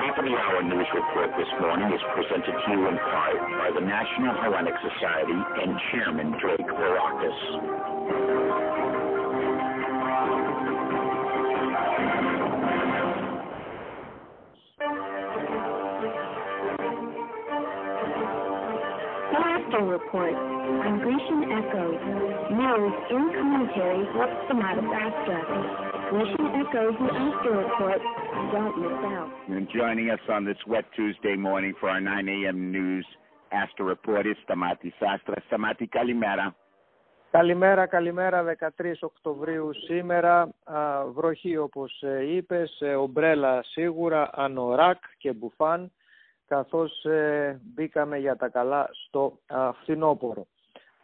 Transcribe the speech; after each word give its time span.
Top 0.00 0.16
of 0.16 0.24
the 0.24 0.32
hour 0.32 0.62
news 0.62 0.86
report 0.94 1.28
this 1.36 1.46
morning 1.60 1.92
is 1.92 2.00
presented 2.14 2.56
to 2.56 2.70
you 2.72 2.88
in 2.88 2.96
part 2.96 3.36
by 3.36 3.70
the 3.74 3.84
National 3.84 4.32
Hellenic 4.40 4.72
Society 4.80 5.36
and 5.60 5.76
Chairman 5.92 6.32
Drake 6.40 6.66
Varakis. 6.66 7.36
Report 19.80 20.34
on 20.34 20.98
Grecian 20.98 21.50
Echoes. 21.52 22.00
News 22.52 22.92
in 23.10 23.32
commentary 23.32 24.04
with 24.14 24.30
Stamatis 24.46 24.90
Astra. 24.92 25.89
Καλημέρα, 37.30 37.86
καλημέρα. 37.86 38.44
13 38.44 38.92
Οκτωβρίου 39.00 39.70
σήμερα. 39.74 40.48
Βροχή 41.12 41.56
όπως 41.56 42.02
ε, 42.02 42.34
είπες, 42.34 42.80
ε, 42.80 42.94
ομπρέλα 42.94 43.62
σίγουρα, 43.62 44.30
ανωράκ 44.32 44.98
και 45.18 45.32
μπουφάν. 45.32 45.92
Καθώς 46.46 47.04
ε, 47.04 47.60
μπήκαμε 47.62 48.18
για 48.18 48.36
τα 48.36 48.48
καλά 48.48 48.88
στο 48.92 49.38
φθινόπωρο. 49.80 50.46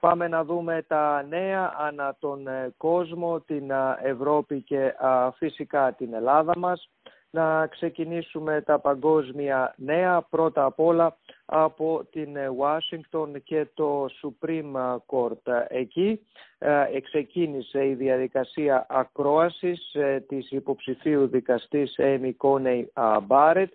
Πάμε 0.00 0.28
να 0.28 0.44
δούμε 0.44 0.84
τα 0.86 1.26
νέα 1.28 1.74
ανά 1.78 2.16
τον 2.20 2.46
ε, 2.46 2.74
κόσμο, 2.76 3.40
την 3.40 3.70
Ευρώπη 4.02 4.62
και 4.62 4.94
φυσικά 5.36 5.92
την 5.92 6.14
Ελλάδα 6.14 6.52
μας. 6.58 6.90
Να 7.30 7.66
ξεκινήσουμε 7.66 8.62
τα 8.66 8.78
παγκόσμια 8.78 9.74
νέα, 9.76 10.22
πρώτα 10.30 10.64
απ' 10.64 10.80
όλα 10.80 11.16
από 11.44 12.06
την 12.10 12.36
Ουάσιγκτον 12.56 13.42
και 13.42 13.66
το 13.74 14.06
Supreme 14.22 14.96
Court. 15.06 15.64
Εκεί 15.68 16.20
ε, 16.58 16.84
εξεκίνησε 16.92 17.86
η 17.86 17.94
διαδικασία 17.94 18.86
ακρόασης 18.88 19.96
της 20.28 20.50
υποψηφίου 20.50 21.26
δικαστής 21.26 21.94
Amy 21.98 22.32
Coney 22.38 22.84
Barrett 23.28 23.70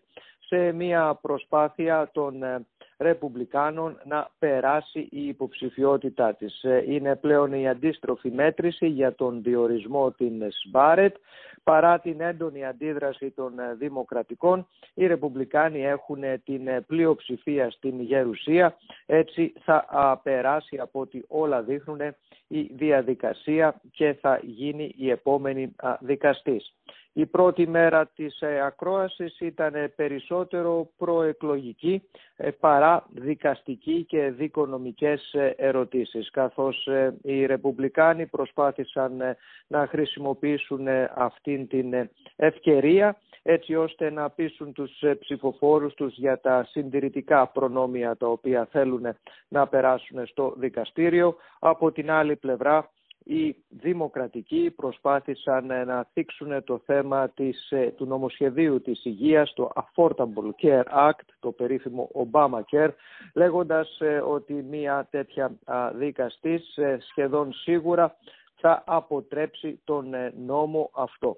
σε 0.52 0.72
μια 0.72 1.20
προσπάθεια 1.22 2.10
των 2.14 2.44
ε, 2.44 2.66
Ρεπουμπλικάνων 3.02 4.02
να 4.06 4.30
περάσει 4.40 5.00
η 5.12 5.28
υποψηφιότητά 5.28 6.34
της. 6.34 6.64
Ε, 6.64 6.84
είναι 6.88 7.16
πλέον 7.16 7.54
η 7.54 7.70
αντίστροφη 7.70 8.32
μέτρηση 8.32 8.88
για 8.88 9.16
τον 9.16 9.44
διορισμό 9.44 10.12
την 10.12 10.44
Σμπάρετ. 10.52 11.16
Παρά 11.64 12.00
την 12.00 12.22
έντονη 12.22 12.66
αντίδραση 12.66 13.32
των 13.32 13.60
ε, 13.60 13.74
Δημοκρατικών, 13.74 14.68
οι 14.94 15.08
Ρεπουμπλικάνοι 15.08 15.86
έχουν 15.86 16.24
την 16.44 16.86
πλειοψηφία 16.88 17.72
στην 17.72 18.02
Γερουσία. 18.02 18.78
Έτσι 19.06 19.54
θα 19.64 20.20
περάσει 20.24 20.78
από 20.78 21.00
ό,τι 21.00 21.22
όλα 21.28 21.62
δείχνουν 21.62 22.00
η 22.48 22.62
διαδικασία 22.62 23.82
και 23.92 24.14
θα 24.14 24.40
γίνει 24.44 24.94
η 24.98 25.10
επόμενη 25.10 25.76
δικαστής. 26.00 26.74
Η 27.14 27.26
πρώτη 27.26 27.68
μέρα 27.68 28.08
της 28.08 28.42
ε, 28.42 28.62
ακρόασης 28.66 29.40
ήταν 29.40 29.74
περισσότερο 29.96 30.90
προεκλογική 30.98 32.04
ε, 32.36 32.50
παρά 32.52 33.06
δικαστική 33.14 34.06
και 34.08 34.30
δικονομικές 34.30 35.34
ε, 35.34 35.54
ερωτήσεις 35.58 36.32
καθώς 36.32 36.88
οι 37.22 37.46
Ρεπουμπλικάνοι 37.46 38.26
προσπάθησαν 38.26 39.22
να 39.68 39.88
χρησιμοποιήσουν 39.88 40.88
αυτήν 41.16 41.68
την 41.68 42.10
ευκαιρία 42.36 43.18
έτσι 43.44 43.76
ώστε 43.76 44.12
να 44.12 44.30
πείσουν 44.30 44.74
τους 44.74 45.04
ψηφοφόρους 45.20 45.94
τους 45.94 46.18
για 46.18 46.40
τα 46.40 46.64
συντηρητικά 46.70 47.48
προνόμια 47.48 48.18
τα 48.18 48.28
οποία 48.28 48.68
θέλουν 48.72 49.16
να 49.48 49.68
περάσουν 49.68 50.26
στο 50.28 50.54
δικαστήριο. 50.58 51.36
Από 51.60 51.92
την 51.92 52.12
άλλη 52.12 52.36
πλευρά 52.36 52.90
οι 53.24 53.56
δημοκρατικοί 53.70 54.74
προσπάθησαν 54.76 55.66
να 55.66 56.08
θίξουν 56.14 56.64
το 56.64 56.82
θέμα 56.86 57.30
της, 57.30 57.72
ε, 57.72 57.94
του 57.98 58.06
νομοσχεδίου 58.06 58.82
της 58.82 59.06
υγείας, 59.06 59.54
το 59.54 59.72
Affordable 59.76 60.52
Care 60.62 61.10
Act, 61.10 61.26
το 61.40 61.52
περίφημο 61.52 62.10
Obamacare, 62.14 62.90
λέγοντας 63.34 64.00
ε, 64.00 64.18
ότι 64.18 64.54
μια 64.54 65.08
τέτοια 65.12 65.52
δικαστής 65.94 66.78
ε, 66.78 66.98
σχεδόν 67.02 67.54
σίγουρα 67.54 68.16
θα 68.56 68.84
αποτρέψει 68.86 69.82
τον 69.84 70.14
νόμο 70.46 70.90
αυτό. 70.94 71.38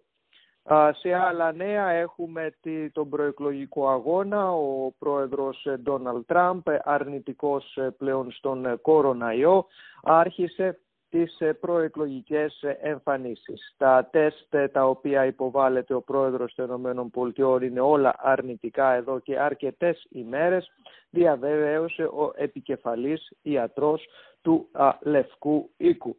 Σε 0.91 1.13
άλλα 1.13 1.51
νέα 1.51 1.89
έχουμε 1.89 2.53
τον 2.91 3.09
προεκλογικό 3.09 3.89
αγώνα. 3.89 4.51
Ο 4.51 4.91
πρόεδρος 4.99 5.67
Ντόναλτ 5.79 6.27
Τραμπ, 6.27 6.61
αρνητικός 6.83 7.77
πλέον 7.97 8.31
στον 8.31 8.81
κοροναϊό, 8.81 9.65
άρχισε 10.03 10.79
τις 11.13 11.39
ε, 11.39 11.53
προεκλογικές 11.53 12.61
ε, 12.61 12.77
εμφανίσεις. 12.81 13.73
Τα 13.77 14.09
τεστ 14.11 14.53
ε, 14.53 14.67
τα 14.67 14.85
οποία 14.85 15.25
υποβάλλεται 15.25 15.93
ο 15.93 16.01
πρόεδρος 16.01 16.53
των 16.55 17.11
ΗΠΑ 17.15 17.65
είναι 17.65 17.79
όλα 17.79 18.15
αρνητικά 18.17 18.93
εδώ 18.93 19.19
και 19.19 19.39
αρκετές 19.39 20.05
ημέρες, 20.09 20.71
διαβεβαίωσε 21.09 22.03
ο 22.03 22.33
επικεφαλής 22.35 23.31
ιατρός 23.41 24.05
του 24.41 24.69
Λευκού 25.01 25.69
Οίκου. 25.77 26.17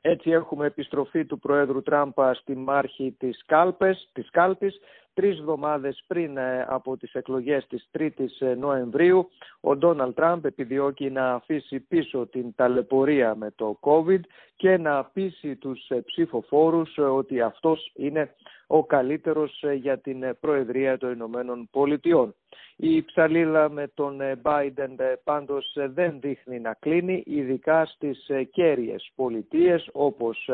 Έτσι 0.00 0.30
έχουμε 0.30 0.66
επιστροφή 0.66 1.24
του 1.24 1.38
Προέδρου 1.38 1.82
Τράμπα 1.82 2.34
στη 2.34 2.56
μάρχη 2.56 3.16
της, 3.18 3.44
Κάλπες, 3.46 4.10
της 4.12 4.30
Κάλπης 4.30 4.80
τρεις 5.14 5.38
εβδομάδες 5.38 6.04
πριν 6.06 6.36
ε, 6.36 6.66
από 6.68 6.96
τις 6.96 7.12
εκλογές 7.12 7.66
της 7.66 7.88
3ης 7.98 8.38
ε, 8.38 8.54
Νοεμβρίου. 8.54 9.28
Ο 9.60 9.76
Ντόναλτ 9.76 10.14
Τραμπ 10.14 10.44
επιδιώκει 10.44 11.10
να 11.10 11.32
αφήσει 11.32 11.80
πίσω 11.80 12.26
την 12.26 12.54
ταλαιπωρία 12.54 13.34
με 13.34 13.50
το 13.56 13.78
COVID 13.80 14.20
και 14.56 14.76
να 14.76 15.04
πείσει 15.04 15.56
τους 15.56 15.88
ε, 15.88 16.00
ψηφοφόρους 16.00 16.98
ότι 16.98 17.40
αυτός 17.40 17.92
είναι 17.94 18.34
ο 18.66 18.84
καλύτερος 18.84 19.64
για 19.74 19.98
την 19.98 20.36
Προεδρία 20.40 20.98
των 20.98 21.12
Ηνωμένων 21.12 21.68
Πολιτειών. 21.70 22.34
Η 22.76 23.02
ψαλίδα 23.02 23.70
με 23.70 23.88
τον 23.94 24.20
Biden 24.42 25.14
πάντως 25.24 25.72
δεν 25.74 26.20
δείχνει 26.20 26.60
να 26.60 26.74
κλείνει, 26.74 27.22
ειδικά 27.26 27.84
στις 27.84 28.30
κέρυες 28.50 29.10
πολιτείες 29.14 29.88
όπως 29.92 30.50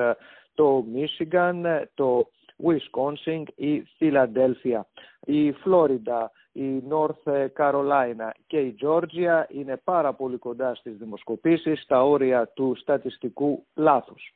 το 0.54 0.84
Μίσιγκαν, 0.92 1.88
το 1.94 2.28
Wisconsin 2.64 3.42
ή 3.54 3.82
Φιλαντέλφια. 3.82 4.86
Η 5.20 5.52
Φλόριντα, 5.52 6.30
η 6.52 6.82
North 6.90 7.46
Carolina 7.56 8.30
και 8.46 8.58
η 8.58 8.76
Georgia 8.82 9.44
είναι 9.48 9.80
πάρα 9.84 10.12
πολύ 10.12 10.36
κοντά 10.36 10.74
στις 10.74 10.96
δημοσκοπήσεις 10.96 11.82
στα 11.82 12.04
όρια 12.04 12.48
του 12.48 12.74
στατιστικού 12.76 13.66
λάθους. 13.74 14.34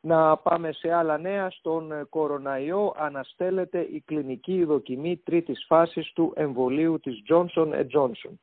Να 0.00 0.36
πάμε 0.36 0.72
σε 0.72 0.92
άλλα 0.92 1.18
νέα. 1.18 1.50
Στον 1.50 2.08
κοροναϊό 2.08 2.94
αναστέλλεται 2.96 3.80
η 3.80 4.02
κλινική 4.06 4.64
δοκιμή 4.64 5.16
τρίτης 5.16 5.64
φάσης 5.66 6.12
του 6.12 6.32
εμβολίου 6.36 7.00
της 7.00 7.22
Johnson 7.28 7.72
Johnson. 7.94 8.34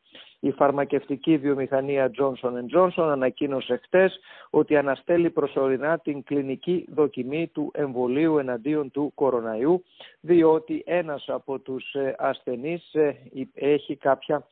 Η 0.45 0.51
φαρμακευτική 0.51 1.37
βιομηχανία 1.37 2.11
Johnson 2.17 2.77
Johnson 2.77 3.09
ανακοίνωσε 3.11 3.79
χτες 3.83 4.19
ότι 4.49 4.75
αναστέλει 4.75 5.29
προσωρινά 5.29 5.99
την 5.99 6.23
κλινική 6.23 6.85
δοκιμή 6.93 7.47
του 7.47 7.71
εμβολίου 7.73 8.37
εναντίον 8.37 8.91
του 8.91 9.11
κοροναϊού 9.15 9.83
διότι 10.19 10.83
ένας 10.85 11.25
από 11.27 11.59
τους 11.59 11.93
ε, 11.93 12.15
ασθενείς 12.17 12.93
ε, 12.93 13.17
έχει 13.53 13.95
κάποια 13.95 14.45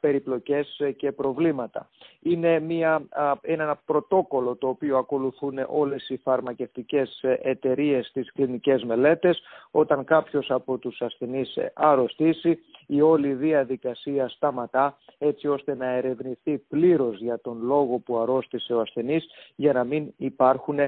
περιπλοκές 0.00 0.78
ε, 0.78 0.90
και 0.90 1.12
προβλήματα. 1.12 1.88
Είναι 2.22 2.60
μια, 2.60 3.02
ένα 3.40 3.80
πρωτόκολλο 3.86 4.56
το 4.56 4.68
οποίο 4.68 4.98
ακολουθούν 4.98 5.58
όλες 5.68 6.08
οι 6.08 6.16
φαρμακευτικές 6.16 7.20
εταιρείες 7.42 8.06
στις 8.06 8.32
κλινικές 8.32 8.82
μελέτες 8.82 9.40
όταν 9.70 10.04
κάποιος 10.04 10.50
από 10.50 10.78
τους 10.78 11.00
ασθενείς 11.00 11.58
αρρωστήσει 11.74 12.58
η 12.86 13.00
όλη 13.00 13.32
διαδικασία 13.34 14.28
σταματά 14.28 14.96
έτσι 15.18 15.48
ώστε 15.48 15.74
να 15.74 15.86
ερευνηθεί 15.86 16.58
πλήρως 16.58 17.18
για 17.20 17.40
τον 17.40 17.58
λόγο 17.62 17.98
που 17.98 18.18
αρρώστησε 18.18 18.74
ο 18.74 18.80
ασθενής 18.80 19.26
για 19.54 19.72
να 19.72 19.84
μην 19.84 20.12
υπάρχουν 20.16 20.78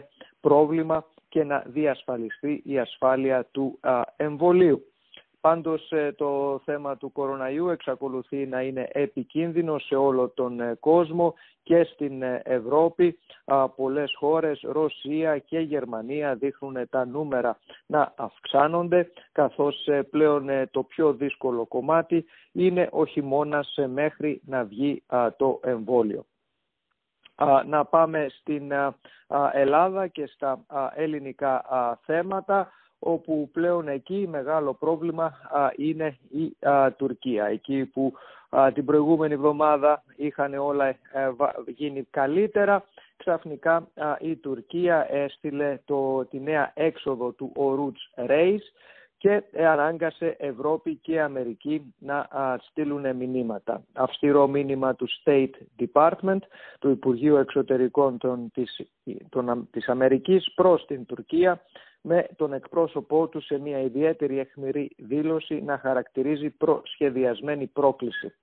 πρόβλημα 0.41 1.07
και 1.29 1.45
να 1.45 1.65
διασφαλιστεί 1.67 2.63
η 2.65 2.79
ασφάλεια 2.79 3.47
του 3.51 3.79
εμβολίου. 4.17 4.85
Πάντως 5.41 5.91
ε, 5.93 6.13
το 6.13 6.61
θέμα 6.65 6.97
του 6.97 7.13
κοροναϊού 7.13 7.69
εξακολουθεί 7.69 8.47
να 8.47 8.63
είναι 8.63 8.89
επικίνδυνο 8.93 9.79
σε 9.79 9.95
όλο 9.95 10.29
τον 10.29 10.61
ε, 10.61 10.77
κόσμο 10.81 11.35
και 11.63 11.85
στην 11.85 12.23
ε, 12.23 12.43
Ευρώπη. 12.45 13.19
Πολλές 13.77 14.15
χώρες, 14.19 14.61
Ρωσία 14.63 15.39
και 15.39 15.59
Γερμανία 15.59 16.35
δείχνουν 16.35 16.89
τα 16.91 17.07
νούμερα 17.07 17.59
να 17.87 18.13
αυξάνονται 18.17 19.11
καθώς 19.33 19.89
πλέον 20.11 20.49
το 20.71 20.83
πιο 20.83 21.13
δύσκολο 21.13 21.67
κομμάτι 21.67 22.25
είναι 22.53 22.89
ο 22.93 23.05
χειμώνας 23.05 23.79
μέχρι 23.87 24.41
να 24.45 24.65
βγει 24.65 25.03
το 25.37 25.61
εμβόλιο. 25.63 26.25
Να 27.67 27.85
πάμε 27.85 28.27
στην 28.29 28.73
Ελλάδα 29.53 30.07
και 30.07 30.27
στα 30.27 30.65
ελληνικά 30.95 31.65
θέματα 32.05 32.73
όπου 32.99 33.51
πλέον 33.53 33.89
εκεί 33.89 34.27
μεγάλο 34.31 34.75
πρόβλημα 34.75 35.33
είναι 35.77 36.17
η 36.31 36.57
Τουρκία. 36.97 37.45
Εκεί 37.45 37.85
που 37.85 38.13
την 38.75 38.85
προηγούμενη 38.85 39.35
εβδομάδα 39.35 40.03
είχαν 40.17 40.55
όλα 40.55 40.87
ε, 40.89 40.97
γίνει 41.67 42.07
καλύτερα, 42.11 42.85
ξαφνικά 43.17 43.89
η 44.21 44.37
Τουρκία 44.37 45.07
έστειλε 45.11 45.79
το, 45.85 46.25
τη 46.25 46.41
νέα 46.41 46.73
έξοδο 46.75 47.31
του 47.31 47.53
Ορούτς 47.55 48.11
Ρέις 48.15 48.73
και 49.19 49.43
ανάγκασε 49.57 50.37
Ευρώπη 50.39 50.95
και 50.97 51.21
Αμερική 51.21 51.95
να 51.99 52.29
στείλουν 52.61 53.17
μηνύματα. 53.17 53.83
Αυστηρό 53.93 54.47
μήνυμα 54.47 54.95
του 54.95 55.09
State 55.25 55.51
Department, 55.79 56.39
του 56.79 56.91
Υπουργείου 56.91 57.37
Εξωτερικών 57.37 58.19
των, 58.19 58.51
της, 58.55 58.81
των, 59.29 59.69
της 59.71 59.89
Αμερικής 59.89 60.53
προς 60.55 60.85
την 60.87 61.07
Τουρκία 61.07 61.63
με 62.01 62.27
τον 62.37 62.53
εκπρόσωπό 62.53 63.29
του 63.29 63.41
σε 63.41 63.59
μια 63.59 63.81
ιδιαίτερη 63.81 64.39
αιχμηρή 64.39 64.91
δήλωση 64.97 65.63
να 65.63 65.79
χαρακτηρίζει 65.79 66.51
προσχεδιασμένη 66.51 67.67
πρόκληση. 67.67 68.35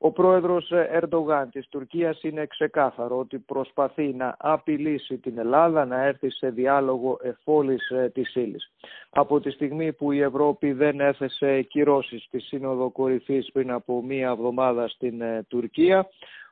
Ο 0.00 0.12
πρόεδρος 0.12 0.72
Ερντογάν 1.00 1.50
της 1.50 1.68
Τουρκίας 1.68 2.22
είναι 2.22 2.46
ξεκάθαρο 2.46 3.18
ότι 3.18 3.38
προσπαθεί 3.38 4.14
να 4.14 4.36
απειλήσει 4.38 5.18
την 5.18 5.38
Ελλάδα 5.38 5.84
να 5.84 6.04
έρθει 6.04 6.30
σε 6.30 6.50
διάλογο 6.50 7.18
εφόλης 7.22 7.90
ε, 7.90 8.10
της 8.14 8.34
ύλης. 8.34 8.70
Από 9.10 9.40
τη 9.40 9.50
στιγμή 9.50 9.92
που 9.92 10.12
η 10.12 10.20
Ευρώπη 10.20 10.72
δεν 10.72 11.00
έθεσε 11.00 11.62
κυρώσεις 11.62 12.22
στη 12.22 12.40
Σύνοδο 12.40 12.90
Κορυφής 12.90 13.50
πριν 13.52 13.70
από 13.70 14.02
μία 14.02 14.28
εβδομάδα 14.28 14.88
στην 14.88 15.20
ε, 15.20 15.44
Τουρκία, 15.48 16.08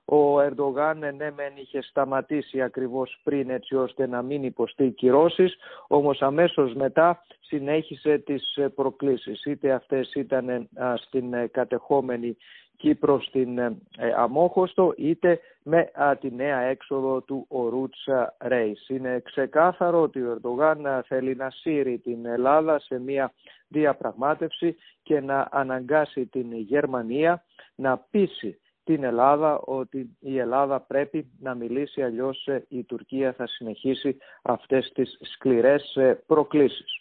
ο 0.08 0.40
Ερντογάν 0.40 0.98
ναι 0.98 1.30
μεν 1.30 1.52
είχε 1.54 1.82
σταματήσει 1.82 2.62
ακριβώς 2.62 3.20
πριν 3.22 3.50
έτσι 3.50 3.76
ώστε 3.76 4.06
να 4.06 4.22
μην 4.22 4.42
υποστεί 4.42 4.90
κυρώσεις, 4.90 5.56
όμως 5.86 6.22
αμέσως 6.22 6.74
μετά 6.74 7.22
συνέχισε 7.40 8.18
τις 8.18 8.56
ε, 8.56 8.68
προκλήσεις. 8.68 9.44
Είτε 9.44 9.72
αυτές 9.72 10.14
ήταν 10.14 10.68
στην 10.96 11.50
κατεχόμενη 11.50 12.36
Κύπρο 12.76 13.20
στην 13.20 13.58
ε, 13.58 13.76
ε, 13.98 14.12
Αμόχωστο 14.16 14.94
είτε 14.96 15.40
με 15.62 15.90
τη 16.20 16.34
νέα 16.34 16.60
έξοδο 16.60 17.20
του 17.20 17.44
Ορούτσα 17.48 18.36
Ρέις. 18.40 18.88
Είναι 18.88 19.20
ξεκάθαρο 19.24 20.02
ότι 20.02 20.22
ο 20.22 20.30
Ερντογάν 20.30 21.02
θέλει 21.06 21.34
να 21.34 21.50
σύρει 21.50 21.98
την 21.98 22.26
Ελλάδα 22.26 22.78
σε 22.78 22.98
μια 22.98 23.32
διαπραγμάτευση 23.68 24.76
και 25.02 25.20
να 25.20 25.48
αναγκάσει 25.50 26.26
την 26.26 26.52
Γερμανία 26.52 27.44
να 27.74 27.98
πείσει 28.10 28.58
την 28.86 29.04
Ελλάδα 29.04 29.58
ότι 29.58 30.16
η 30.20 30.38
Ελλάδα 30.38 30.80
πρέπει 30.80 31.30
να 31.40 31.54
μιλήσει 31.54 32.02
αλλιώς 32.02 32.46
ε, 32.46 32.64
η 32.68 32.84
Τουρκία 32.84 33.32
θα 33.32 33.46
συνεχίσει 33.46 34.16
αυτές 34.42 34.92
τις 34.94 35.18
σκληρές 35.20 35.98
προκλήσεις. 36.26 37.00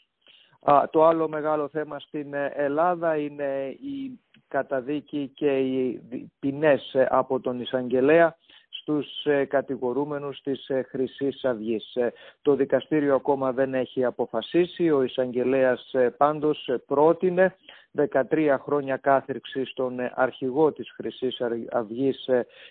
Το 0.91 1.05
άλλο 1.05 1.27
μεγάλο 1.27 1.67
θέμα 1.67 1.99
στην 1.99 2.33
Ελλάδα 2.53 3.17
είναι 3.17 3.77
η 3.81 4.19
καταδίκη 4.47 5.31
και 5.35 5.57
οι 5.57 6.01
ποινές 6.39 6.93
ε, 6.93 7.07
από 7.09 7.39
τον 7.39 7.59
Ισαγγελέα 7.59 8.37
στους 8.69 9.25
ε, 9.25 9.45
κατηγορούμενους 9.45 10.41
της 10.41 10.67
ε, 10.67 10.81
χρυσής 10.89 11.43
αυγής. 11.43 11.97
Το 12.41 12.55
δικαστήριο 12.55 13.15
ακόμα 13.15 13.51
δεν 13.51 13.73
έχει 13.73 14.05
αποφασίσει. 14.05 14.91
Ο 14.91 15.03
Ισαγγελέας 15.03 15.95
πάντως 16.17 16.69
πρότεινε 16.85 17.55
13 17.97 18.57
χρόνια 18.61 18.97
κάθριξη 18.97 19.65
στον 19.65 19.95
αρχηγό 20.13 20.71
της 20.71 20.91
χρυσής 20.91 21.41
αυγής 21.71 22.29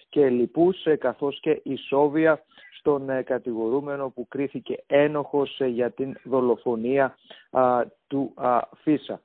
και 0.09 0.29
λοιπούς 0.29 0.87
καθώς 0.99 1.41
και 1.41 1.61
ισόβια 1.63 2.43
στον 2.79 3.25
κατηγορούμενο 3.25 4.09
που 4.09 4.29
κρίθηκε 4.29 4.83
ένοχος 4.87 5.61
για 5.67 5.91
την 5.91 6.17
δολοφονία 6.25 7.17
του 8.07 8.35
Φίσα. 8.83 9.21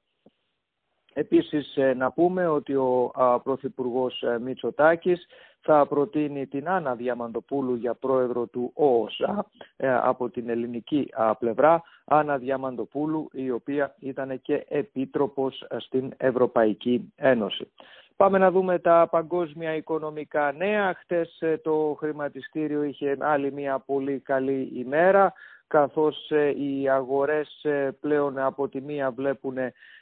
Επίσης 1.20 1.78
ε, 1.78 1.94
να 1.94 2.12
πούμε 2.12 2.48
ότι 2.48 2.76
ο 2.76 3.12
Πρωθυπουργός 3.44 4.22
ε, 4.22 4.40
Μητσοτάκης 4.40 5.28
θα 5.62 5.86
προτείνει 5.86 6.48
την 6.48 6.70
Άννα 6.70 6.96
Διαμαντοπούλου 6.96 7.76
για 7.76 7.94
πρόεδρο 7.94 8.46
του 8.46 8.72
ΟΟΣΑ 8.74 9.46
ε, 9.78 9.96
από 9.96 10.30
την 10.30 10.50
ελληνική 10.50 11.10
πλευρά. 11.40 11.84
Άννα 12.06 12.38
Διαμαντοπούλου 12.38 13.30
η 13.32 13.52
οποία 13.52 13.96
ήταν 14.00 14.42
και 14.42 14.66
επίτροπος 14.70 15.66
στην 15.78 16.14
Ευρωπαϊκή 16.18 17.14
Ένωση. 17.16 17.72
Πάμε 18.16 18.38
να 18.38 18.52
δούμε 18.52 18.80
τα 18.80 19.08
παγκόσμια 19.12 19.76
οικονομικά 19.76 20.52
νέα. 20.52 20.94
Χτες 20.94 21.44
το 21.62 21.96
χρηματιστήριο 22.00 22.84
είχε 22.84 23.18
άλλη 23.20 23.52
μια 23.52 23.80
πολύ 23.80 24.20
καλή 24.20 24.72
ημέρα 24.74 25.34
καθώς 25.70 26.32
οι 26.56 26.90
αγορές 26.90 27.66
πλέον 28.00 28.40
από 28.40 28.68
τη 28.68 28.82
μία 28.82 29.12
βλέπουν 29.12 29.58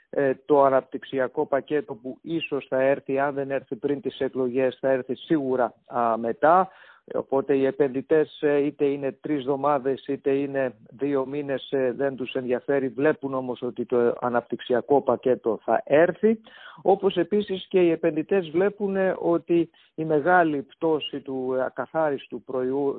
ε, 0.10 0.34
το 0.46 0.64
αναπτυξιακό 0.64 1.46
πακέτο 1.46 1.94
που 1.94 2.18
ίσως 2.22 2.66
θα 2.70 2.82
έρθει, 2.82 3.20
αν 3.20 3.34
δεν 3.34 3.52
έρθει 3.52 3.76
πριν 3.76 4.02
τις 4.02 4.20
εκλογές, 4.20 4.78
θα 4.82 4.90
έρθει 4.90 5.16
σίγουρα 5.16 5.74
μετά. 6.18 6.70
Οπότε 7.14 7.56
οι 7.56 7.66
επενδυτές 7.66 8.42
ε, 8.42 8.66
είτε 8.66 8.86
είναι 8.86 9.12
τρεις 9.12 9.38
εβδομάδες 9.38 10.06
είτε 10.08 10.32
είναι 10.32 10.74
δύο 10.90 11.26
μήνες 11.26 11.72
ε, 11.72 11.92
δεν 11.92 12.16
τους 12.16 12.34
ενδιαφέρει. 12.34 12.88
Βλέπουν 12.88 13.34
όμως 13.34 13.62
ότι 13.62 13.86
το 13.86 14.16
αναπτυξιακό 14.20 15.02
πακέτο 15.02 15.60
θα 15.64 15.82
έρθει. 15.86 16.40
Όπως 16.82 17.16
επίσης 17.18 17.68
και 17.68 17.80
οι 17.80 17.92
επενδυτές 17.92 18.50
βλέπουν 18.50 18.98
ότι 19.20 19.70
η 19.96 20.06
μεγάλη 20.06 20.62
πτώση 20.62 21.20
του 21.20 21.56
ακαθάριστου 21.62 22.44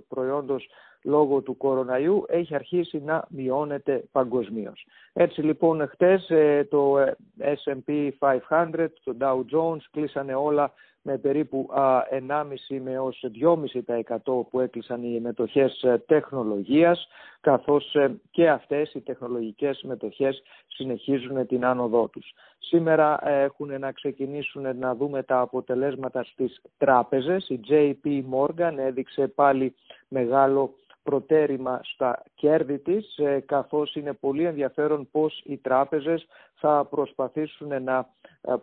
προϊόντος 0.08 0.68
λόγω 1.02 1.40
του 1.40 1.56
κοροναϊού 1.56 2.24
έχει 2.28 2.54
αρχίσει 2.54 3.02
να 3.04 3.24
μειώνεται 3.28 4.04
παγκοσμίως. 4.12 4.86
Έτσι 5.12 5.42
λοιπόν 5.42 5.88
χτες 5.88 6.30
ε, 6.30 6.66
το 6.70 6.96
S&P 7.38 8.10
500, 8.48 8.86
το 9.04 9.16
Dow 9.20 9.38
Jones 9.56 9.82
κλείσανε 9.90 10.34
όλα 10.34 10.72
με 11.08 11.18
περίπου 11.18 11.68
1,5 12.10 12.80
με 12.82 12.98
ως 12.98 13.24
2,5% 13.40 14.46
που 14.50 14.60
έκλεισαν 14.60 15.02
οι 15.02 15.20
μετοχές 15.20 15.82
ε, 15.82 16.02
τεχνολογίας 16.06 17.08
καθώς 17.40 17.94
ε, 17.94 18.20
και 18.30 18.48
αυτές 18.50 18.94
οι 18.94 19.00
τεχνολογικές 19.00 19.82
μετοχές 19.82 20.42
συνεχίζουν 20.66 21.46
την 21.46 21.64
άνοδό 21.64 22.08
τους. 22.08 22.32
Σήμερα 22.58 23.28
έχουν 23.28 23.80
να 23.80 23.92
ξεκινήσουν 23.92 24.78
να 24.78 24.94
δούμε 24.94 25.22
τα 25.22 25.40
αποτελέσματα 25.40 26.24
στις 26.24 26.60
τράπεζες. 26.78 27.48
Η 27.48 27.60
JP 27.68 28.22
Morgan 28.32 28.74
έδειξε 28.76 29.26
πάλι 29.28 29.74
μεγάλο 30.08 30.74
προτέρημα 31.08 31.80
στα 31.82 32.22
κέρδη 32.34 32.78
της, 32.78 33.16
ε, 33.18 33.40
καθώς 33.46 33.94
είναι 33.94 34.12
πολύ 34.12 34.44
ενδιαφέρον 34.44 35.08
πώς 35.10 35.42
οι 35.44 35.56
τράπεζες 35.56 36.26
θα 36.54 36.86
προσπαθήσουν 36.90 37.82
να 37.82 37.98
ε, 37.98 38.06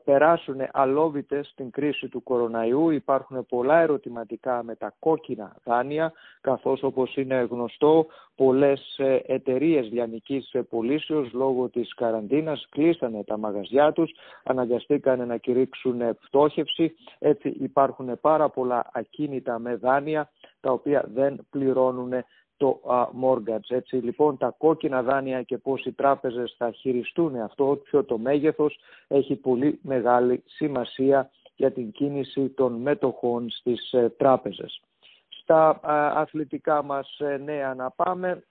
περάσουν 0.04 0.56
αλόβητες 0.72 1.48
στην 1.48 1.72
κρίση 1.72 2.08
του 2.08 2.24
κοροναϊού. 2.24 2.90
Υπάρχουν 2.90 3.46
πολλά 3.46 3.80
ερωτηματικά 3.80 4.64
με 4.64 4.76
τα 4.76 4.94
κόκκινα 5.00 5.56
δάνεια, 5.64 6.14
καθώς 6.42 6.84
όπως 6.84 7.16
είναι 7.16 7.48
γνωστό 7.50 8.06
πολλές 8.36 8.96
ε, 8.98 9.20
εταιρείες 9.26 9.90
λιανικής 9.92 10.56
πωλήσεως 10.70 11.34
λόγω 11.34 11.70
της 11.70 11.94
καραντίνας 11.94 12.68
κλείσανε 12.70 13.24
τα 13.24 13.38
μαγαζιά 13.38 13.92
τους, 13.92 14.12
αναγκαστήκαν 14.44 15.28
να 15.28 15.38
κηρύξουν 15.38 16.02
πτώχευση, 16.28 16.96
έτσι 17.20 17.50
υπάρχουν 17.60 18.20
πάρα 18.22 18.50
πολλά 18.50 18.90
ακίνητα 18.94 19.60
με 19.60 19.76
δάνεια 19.76 20.30
τα 20.62 20.72
οποία 20.72 21.06
δεν 21.14 21.46
πληρώνουν 21.50 22.14
το 22.58 22.82
mortgage. 23.24 23.68
Έτσι 23.68 23.96
λοιπόν 23.96 24.38
τα 24.38 24.56
κόκκινα 24.58 25.04
δάνεια 25.04 25.42
και 25.42 25.58
πώς 25.58 25.86
οι 25.86 25.92
τράπεζες 25.92 26.56
θα 26.58 26.72
χειριστούν 26.72 27.36
αυτό, 27.36 27.82
ποιο 27.84 28.04
το 28.04 28.18
μέγεθος, 28.18 28.80
έχει 29.08 29.36
πολύ 29.36 29.80
μεγάλη 29.82 30.44
σημασία 30.46 31.30
για 31.56 31.72
την 31.72 31.92
κίνηση 31.92 32.50
των 32.50 32.74
μέτοχων 32.74 33.50
στις 33.50 33.92
ε, 33.92 34.14
τράπεζες. 34.18 34.82
Στα 35.28 35.80
αθλητικά 36.16 36.84
μας 36.84 37.20
ε, 37.20 37.38
νέα 37.38 37.74
να 37.74 37.90
πάμε, 37.90 38.44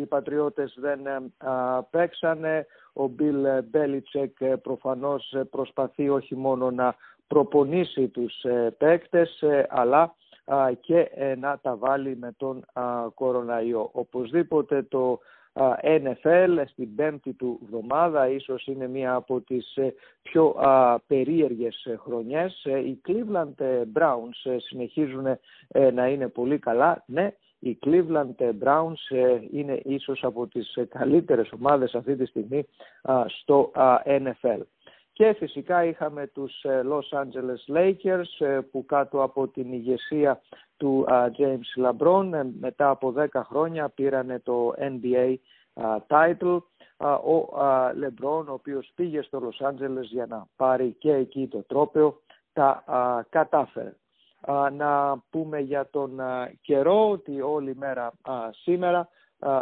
οι 0.00 0.06
Πατριώτες 0.06 0.74
δεν 0.78 1.06
ε, 1.06 1.20
παίξανε, 1.90 2.66
ο 2.92 3.06
Μπιλ 3.06 3.46
Μπέλιτσεκ 3.64 4.44
προφανώς 4.62 5.34
προσπαθεί 5.50 6.08
όχι 6.08 6.36
μόνο 6.36 6.70
να 6.70 6.94
προπονήσει 7.26 8.08
τους 8.08 8.44
παίκτες, 8.78 9.44
αλλά 9.68 10.14
και 10.80 11.10
ε, 11.14 11.34
να 11.34 11.58
τα 11.62 11.76
βάλει 11.76 12.16
με 12.16 12.34
τον 12.36 12.64
κοροναϊό. 13.14 13.90
Οπωσδήποτε 13.92 14.82
το 14.82 15.20
NFL 15.82 16.62
στην 16.66 16.94
πέμπτη 16.94 17.32
του 17.32 17.60
εβδομάδα 17.62 18.28
ίσως 18.28 18.66
είναι 18.66 18.88
μία 18.88 19.14
από 19.14 19.40
τις 19.40 19.76
ε, 19.76 19.94
πιο 20.22 20.56
περίεργες 21.06 21.86
χρονιές. 21.98 22.64
Ε, 22.64 22.78
οι 22.78 23.00
Cleveland 23.08 23.64
Browns 23.94 24.60
συνεχίζουν 24.68 25.26
να 25.92 26.06
είναι 26.06 26.28
πολύ 26.28 26.58
καλά. 26.58 27.02
Ναι, 27.06 27.32
οι 27.58 27.78
Cleveland 27.86 28.50
Browns 28.64 29.14
είναι 29.50 29.80
ίσως 29.84 30.24
από 30.24 30.46
τις 30.46 30.78
καλύτερες 30.88 31.52
ομάδες 31.52 31.94
αυτή 31.94 32.16
τη 32.16 32.26
στιγμή 32.26 32.66
στο 33.26 33.72
NFL. 34.04 34.60
Και 35.20 35.32
φυσικά 35.32 35.84
είχαμε 35.84 36.26
τους 36.26 36.62
ε, 36.62 36.82
Los 36.84 37.18
Angeles 37.18 37.76
Lakers 37.76 38.46
ε, 38.46 38.58
που 38.70 38.84
κάτω 38.84 39.22
από 39.22 39.48
την 39.48 39.72
ηγεσία 39.72 40.40
του 40.76 41.06
James 41.08 41.84
LeBron 41.84 42.32
ε, 42.32 42.42
μετά 42.60 42.90
από 42.90 43.14
10 43.16 43.26
χρόνια 43.34 43.88
πήρανε 43.88 44.38
το 44.38 44.72
NBA 44.78 45.34
title. 46.06 46.62
ο 47.24 47.48
Λεμπρόν, 47.94 48.48
ο 48.48 48.52
οποίος 48.52 48.92
πήγε 48.94 49.22
στο 49.22 49.40
Λος 49.40 49.60
Άντζελες 49.60 50.06
για 50.06 50.26
να 50.26 50.46
πάρει 50.56 50.96
και 50.98 51.12
εκεί 51.12 51.46
το 51.46 51.62
τρόπαιο, 51.62 52.20
τα 52.52 52.84
κατάφερε. 53.28 53.92
Να 54.72 55.22
πούμε 55.30 55.58
για 55.58 55.88
τον 55.90 56.20
καιρό 56.60 57.10
ότι 57.10 57.40
όλη 57.40 57.76
μέρα 57.76 58.12
σήμερα 58.50 59.08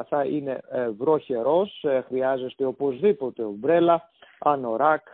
θα 0.08 0.24
είναι 0.24 0.60
ε, 0.70 0.88
βροχερός, 0.88 1.84
ε, 1.84 2.04
χρειάζεστε 2.06 2.64
οπωσδήποτε 2.64 3.42
ομπρέλα, 3.42 4.10
ανοράκ, 4.38 5.06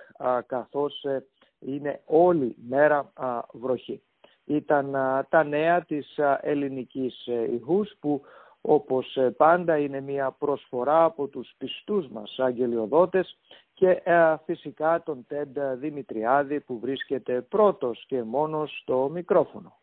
καθώς 0.46 1.04
ε, 1.04 1.24
είναι 1.58 2.00
όλη 2.04 2.56
μέρα 2.68 3.12
βροχή. 3.52 4.02
Ήταν 4.44 4.90
τα 5.28 5.44
νέα 5.44 5.84
της 5.84 6.18
ελληνικής 6.40 7.26
ηχούς 7.52 7.96
που 8.00 8.22
όπως 8.60 9.18
πάντα 9.36 9.78
είναι 9.78 10.00
μια 10.00 10.30
προσφορά 10.30 11.04
από 11.04 11.26
τους 11.26 11.54
πιστούς 11.58 12.08
μας 12.08 12.38
αγγελιοδότες 12.38 13.38
και 13.74 14.02
φυσικά 14.44 15.02
τον 15.02 15.24
Τέντ 15.28 15.58
Δημητριάδη 15.58 16.60
που 16.60 16.78
βρίσκεται 16.78 17.40
πρώτος 17.40 18.04
και 18.06 18.22
μόνος 18.22 18.78
στο 18.82 19.10
μικρόφωνο. 19.12 19.78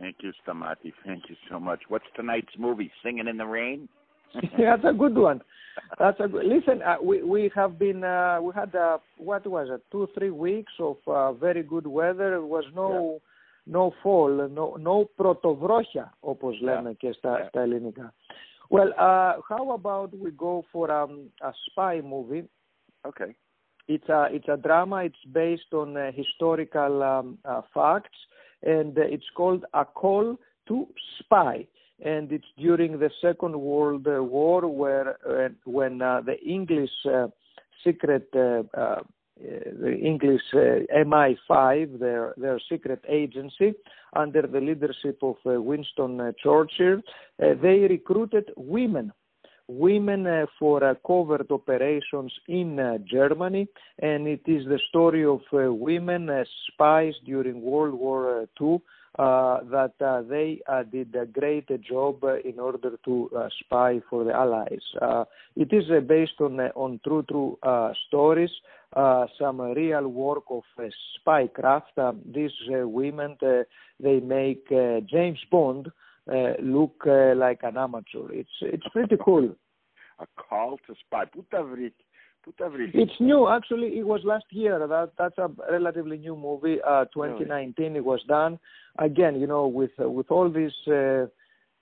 Thank 0.00 0.22
you, 0.22 0.32
Stamati. 0.42 0.92
Thank 1.04 1.28
you 1.28 1.36
so 1.48 1.58
much. 1.60 1.82
What's 1.88 2.10
tonight's 2.14 2.56
movie? 2.58 2.90
Singing 3.02 3.28
in 3.28 3.36
the 3.36 3.46
Rain? 3.46 3.88
That's 4.57 4.83
a 4.85 4.93
good 4.93 5.17
one. 5.17 5.41
That's 5.97 6.19
a 6.19 6.27
good. 6.27 6.45
Listen, 6.45 6.81
uh, 6.81 6.97
we 7.01 7.23
we 7.23 7.51
have 7.55 7.79
been 7.79 8.03
uh, 8.03 8.39
we 8.41 8.51
had 8.53 8.75
uh, 8.75 8.97
what 9.17 9.45
was 9.47 9.67
it 9.71 9.81
two 9.91 10.07
three 10.15 10.29
weeks 10.29 10.73
of 10.79 10.97
uh, 11.07 11.33
very 11.33 11.63
good 11.63 11.87
weather. 11.87 12.29
There 12.31 12.41
was 12.41 12.65
no 12.75 13.19
yeah. 13.65 13.73
no 13.73 13.93
fall, 14.03 14.47
no 14.49 14.75
no 14.77 15.09
protovrochia, 15.17 16.09
όπως 16.19 16.61
λέμε 16.61 16.89
yeah. 16.89 16.97
και 16.97 17.11
στα, 17.11 17.39
yeah. 17.39 17.47
στα 17.47 17.61
ελληνικά. 17.61 18.13
Well, 18.69 18.91
uh, 18.99 19.33
how 19.49 19.71
about 19.71 20.11
we 20.23 20.31
go 20.31 20.63
for 20.71 20.91
um, 20.91 21.31
a 21.41 21.51
spy 21.65 22.01
movie? 22.01 22.47
Okay. 23.03 23.35
It's 23.87 24.07
a 24.09 24.27
it's 24.31 24.47
a 24.47 24.57
drama. 24.57 24.97
It's 25.05 25.23
based 25.31 25.73
on 25.73 25.97
uh, 25.97 26.11
historical 26.11 27.01
um, 27.01 27.39
uh, 27.43 27.61
facts, 27.73 28.19
and 28.61 28.95
uh, 28.97 29.01
it's 29.01 29.29
called 29.35 29.65
A 29.73 29.85
Call 29.85 30.37
to 30.67 30.87
Spy 31.19 31.65
and 32.02 32.32
it's 32.32 32.46
during 32.58 32.98
the 32.98 33.10
Second 33.20 33.58
World 33.58 34.06
War 34.06 34.66
where 34.66 35.16
uh, 35.26 35.48
when 35.64 36.02
uh, 36.02 36.20
the 36.20 36.38
English 36.40 36.90
uh, 37.06 37.28
secret 37.82 38.28
the 38.32 39.98
English 40.00 40.42
MI5, 40.54 41.98
their 41.98 42.34
their 42.36 42.60
secret 42.68 43.04
agency, 43.08 43.74
under 44.14 44.42
the 44.42 44.60
leadership 44.60 45.18
of 45.22 45.36
Winston 45.44 46.34
Churchill, 46.42 47.00
they 47.38 47.86
recruited 47.88 48.50
women 48.56 49.12
women 49.68 50.26
uh, 50.26 50.46
for 50.58 50.84
uh, 50.84 50.94
covert 51.06 51.50
operations 51.50 52.32
in 52.48 52.78
uh, 52.78 52.98
Germany, 53.10 53.66
and 54.00 54.26
it 54.26 54.42
is 54.46 54.66
the 54.66 54.78
story 54.88 55.24
of 55.24 55.40
women 55.52 56.28
as 56.28 56.46
spies 56.70 57.14
during 57.24 57.62
World 57.62 57.94
War 57.94 58.46
II 58.60 58.78
Uh, 59.16 59.60
that 59.70 59.94
uh, 60.04 60.22
they 60.22 60.60
uh, 60.66 60.82
did 60.82 61.14
a 61.14 61.24
great 61.24 61.68
job 61.82 62.24
in 62.44 62.58
order 62.58 62.98
to 63.04 63.30
uh, 63.36 63.48
spy 63.60 64.00
for 64.10 64.24
the 64.24 64.32
Allies. 64.32 64.82
Uh, 65.00 65.24
it 65.54 65.72
is 65.72 65.84
based 66.08 66.40
on 66.40 66.58
on 66.74 66.98
true 67.04 67.24
true 67.30 67.56
stories, 68.08 68.50
some 69.38 69.60
real 69.60 70.08
work 70.08 70.42
of 70.50 70.64
spycraft. 71.24 71.96
Um, 71.96 72.22
these 72.34 72.50
women 72.68 73.36
they 73.40 74.18
make 74.18 74.68
James 74.68 75.38
Bond 75.48 75.92
look 76.60 77.04
like 77.06 77.60
an 77.62 77.76
amateur. 77.76 78.32
It's 78.32 78.56
it's 78.62 78.88
pretty 78.92 79.16
cool. 79.24 79.54
A 80.18 80.26
call 80.36 80.78
to 80.88 80.94
spy. 81.06 81.26
It's 82.93 83.19
new. 83.19 83.47
Actually, 83.47 83.99
it 83.99 84.05
was 84.05 84.21
last 84.23 84.45
year. 84.51 84.79
That 84.79 85.11
that's 85.17 85.37
a 85.37 85.49
relatively 85.71 86.17
new 86.17 86.35
movie. 86.35 86.77
Uh, 86.81 87.05
2019, 87.13 87.85
really? 87.85 87.97
it 87.97 88.05
was 88.05 88.21
done. 88.27 88.59
Again, 88.97 89.39
you 89.39 89.47
know, 89.47 89.67
with 89.67 89.91
uh, 90.01 90.09
with 90.09 90.31
all 90.31 90.49
these, 90.49 90.71
uh, 90.87 91.27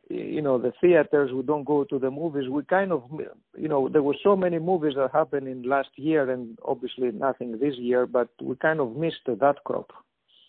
you 0.09 0.41
know, 0.41 0.57
the 0.57 0.73
theaters. 0.81 1.31
We 1.33 1.43
don't 1.43 1.63
go 1.63 1.83
to 1.85 1.99
the 1.99 2.11
movies. 2.11 2.49
We 2.49 2.63
kind 2.63 2.91
of, 2.91 3.03
you 3.57 3.67
know, 3.67 3.87
there 3.87 4.03
were 4.03 4.17
so 4.23 4.35
many 4.35 4.59
movies 4.59 4.93
that 4.97 5.11
happened 5.13 5.47
in 5.47 5.63
last 5.63 5.89
year, 5.95 6.29
and 6.29 6.57
obviously 6.65 7.11
nothing 7.11 7.59
this 7.59 7.75
year. 7.77 8.05
But 8.05 8.29
we 8.41 8.55
kind 8.55 8.79
of 8.79 8.95
missed 8.95 9.25
that 9.27 9.63
crop. 9.63 9.91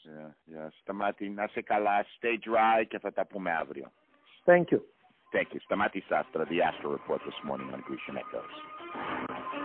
Yeah, 0.04 0.30
yeah. 0.47 0.68
Σταμάτη, 0.82 1.28
να 1.28 1.47
σε 1.47 1.62
καλά. 1.62 2.04
Stay 2.04 2.38
dry 2.49 2.87
και 2.88 2.99
θα 2.99 3.12
τα 3.12 3.26
πούμε 3.26 3.50
αύριο. 3.52 3.92
Thank 4.47 4.73
you. 4.73 4.80
Thank 5.30 5.52
you. 5.52 5.61
Stamati 5.61 6.02
Sastra, 6.08 6.47
the 6.49 6.62
Astro 6.62 6.90
Report 6.90 7.20
this 7.26 7.35
morning 7.44 7.68
on 7.75 7.82
Grecian 7.87 8.16
Echoes. 8.16 9.62